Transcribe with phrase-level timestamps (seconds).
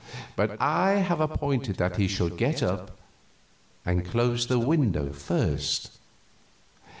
[0.35, 2.89] But I have appointed that he shall get up
[3.85, 5.91] and close the window first.